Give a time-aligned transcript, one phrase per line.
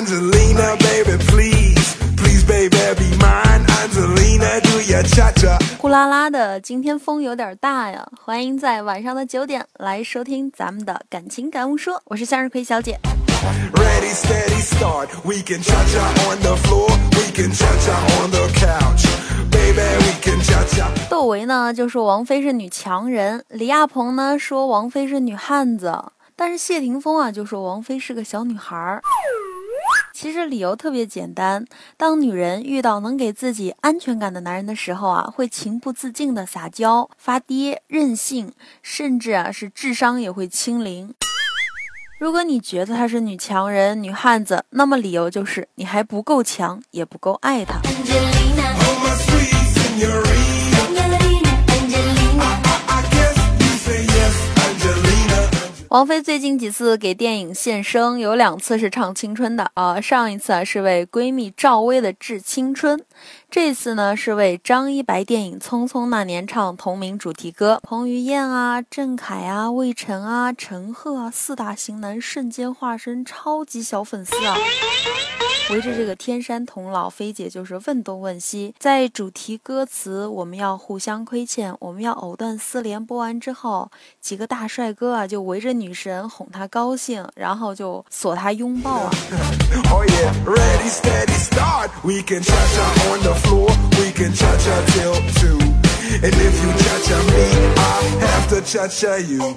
[0.00, 3.66] Angelina, baby, please, please, baby, be mine.
[3.68, 5.58] Angelina, do ya cha cha?
[5.76, 8.08] 呼啦啦的，今天风有点大呀！
[8.18, 12.98] 欢迎在晚上的九点来收听咱们的感情感悟说，我是向日葵小姐。
[13.74, 15.08] Ready, steady, start.
[15.22, 16.88] We can cha cha on the floor.
[17.12, 17.92] We can cha cha
[18.22, 19.04] on the couch.
[19.50, 20.88] Baby, we can cha cha.
[21.10, 25.94] 窦唯呢就说王菲是女强人，李亚鹏呢说王菲是女汉子，
[26.34, 29.02] 但是谢霆锋啊就说王菲是个小女孩儿。
[30.20, 31.64] 其实理由特别简单，
[31.96, 38.52] 当女人遇到能给自己安全感的男人的时候啊，会情不自禁的撒娇、发嗲、任性，
[38.82, 41.14] 甚至啊是智商也会清零。
[42.18, 47.80] 如果你觉得她是女强人、女汉子，那么理由就是你还不够强，也不够爱她。
[47.84, 48.74] Angelina,
[55.90, 62.96] 王菲最近几次给电影献声，有两次是唱青春的啊、上一次啊是为闺蜜赵薇的《致青春》，
[63.50, 67.80] 这次呢是为张一白电影《匆匆那年》唱同名主题歌。
[67.82, 74.56] 彭于晏啊、郑恺啊、魏晨啊、陈赫啊四大型男瞬间化身超级小粉丝啊！
[75.70, 78.74] 围着这个天山童姥，菲姐就是问东问西。
[78.76, 83.88] 在主题歌词“我们要互相亏欠，我们要藕断丝连”播完之后，
[84.20, 89.10] 几个大帅哥啊就围着女神哄她高兴，然后就锁她拥抱啊。
[89.92, 91.90] Oh yeah, ready, steady, start.
[92.02, 93.70] We can cha cha on the floor.
[93.92, 95.58] We can cha cha till two.
[96.10, 96.98] And if you cha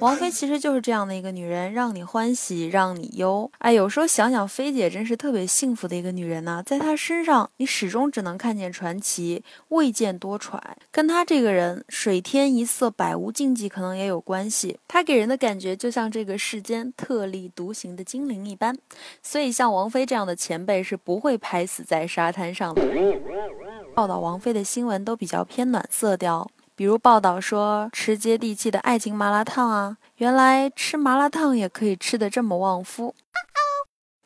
[0.00, 3.50] 王菲其实就是这样的一个女人，让你欢喜，让你忧。
[3.58, 10.60] 哎，有时候想想，菲姐真是特别幸福的一个女人呐、在她身上，你始终只能看见传奇，未见多舛。
[10.90, 14.78] 跟她这个人，水天一色，百无禁忌，可能也有关系。
[14.86, 18.76] 她给人的感觉就像这个世间特立独行的精灵一般，
[19.22, 22.82] 所以像王菲这样的前辈是不会拍死在沙滩上的。
[23.94, 26.48] 报道王菲的新闻都比较偏暖色调，
[26.80, 33.14] 比如报道说吃接地气的爱情麻辣烫啊，原来吃麻辣烫也可以吃得这么旺夫。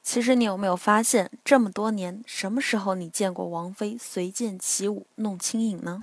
[0.04, 5.98] 其实你有没有发现，这么多年，什么时候你见过王菲随剑起舞弄清影呢？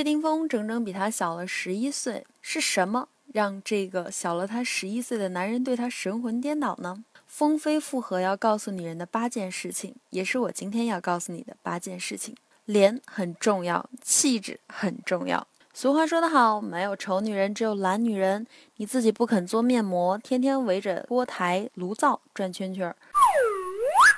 [0.00, 7.04] 谢霆锋整整比他小了十一岁，是什么让这个小了他十一岁的男人对他神魂颠倒呢？
[7.26, 12.34] 风飞复合要告诉女人的八件事情，也是我今天要告诉你的八件事情。
[12.64, 15.46] 脸很重要，气质很重要。
[15.74, 18.46] 俗话说得好，没有丑女人，只有懒女人。
[18.76, 22.96] 你自己不肯做面膜，天天围着锅台、炉灶转圈圈，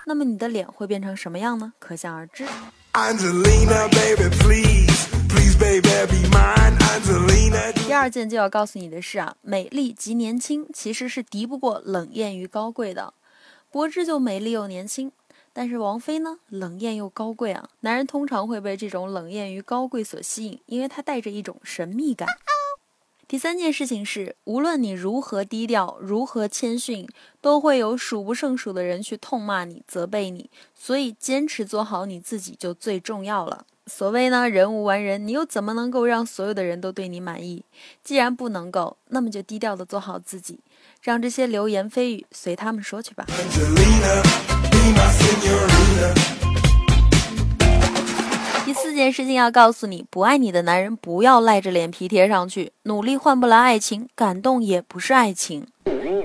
[0.06, 1.72] 那么你的脸会变成什么样呢？
[1.80, 2.46] 可想而知。
[2.92, 5.11] Angelina, baby, please.
[5.32, 6.76] Please, baby, be mine.
[7.86, 13.14] 第二件就要告诉你的是啊，美丽及年轻其实是敌不过冷艳与高贵的。
[13.70, 15.10] 柏芝就美丽又年轻，
[15.52, 17.68] 但是王菲呢，冷艳又高贵啊。
[17.80, 22.28] 男人通常会被这种冷艳与高贵所吸引，因为它带着一种神秘感。
[23.26, 27.08] 第三件事情是，无论你如何低调，如何谦逊，
[27.40, 33.66] 都会有数不胜数的人去痛骂你、责备你，所以坚持做好你自己就最重要了。
[33.86, 37.64] 所谓呢，人无完人，你又怎么能够让所有的人都对你满意？
[38.04, 40.60] 既然不能够，那么就低调的做好自己，
[41.02, 43.26] 让这些流言蜚语随他们说去吧。
[48.64, 55.66] 第四件事情要告诉你，不爱你的男人不要赖着脸皮贴上去，努力换不来爱情，感动也不是爱情。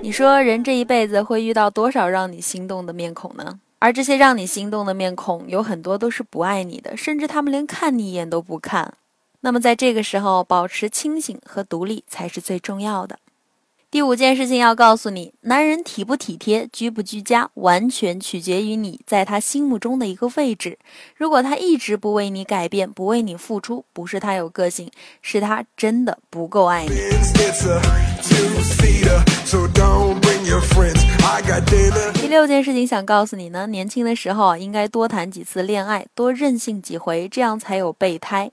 [0.04, 3.60] 你说人这一辈子会遇到多少让你心动的面孔呢？
[3.80, 8.96] 而这些让你心动的面孔，有很多都是不爱你的，甚至他们连看你一眼都不看。
[9.42, 13.20] 那么在这个时候，保持清醒和独立才是最重要的。
[13.90, 20.78] 第五件事情要告诉你，男人体不体贴、居不居家，完全取决于你在他心目中的一个位置。
[21.16, 24.92] 如果他一直不为你改变、不为你付出，不是他有个性，
[25.22, 26.90] 是他真的不够爱你。
[32.20, 38.52] 第六件事情想告诉你呢，年轻的时候啊，应该多谈几次恋爱，多任性几回，这样才有备胎。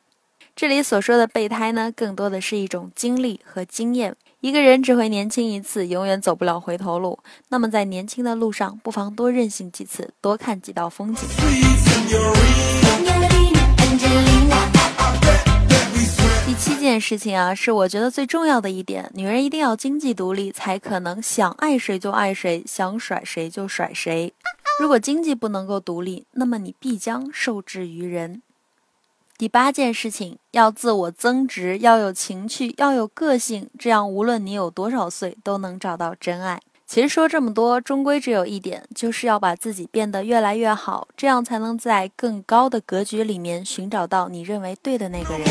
[0.55, 4.15] 这里所说的备胎呢，更多的是一种经历和经验。
[4.45, 7.19] 一个人只会年轻一次，永远走不了回头路。
[7.49, 11.27] 那么在年轻的路上，不妨多任性几次，多看几道风景。
[16.45, 24.35] 第七件事情啊，是我觉得最重要的一点，女人一定要经济独立，才可能想爱谁就爱谁，想甩谁就甩谁。
[24.79, 28.43] 如果经济不能够独立，那么你必将受制于人。
[29.45, 36.59] 第八件事情，要自我增值，要有情趣，要有个性，这样无论你有多少岁，都能找到真爱。
[36.87, 45.47] 其实说这么多，终归只有一点，就是要把自己变得越来越好，这样才能在更高的格局里面寻找到你认为对的那个人。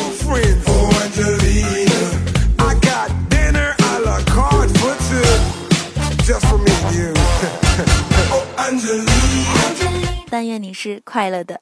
[10.31, 11.61] 但愿你是快乐的。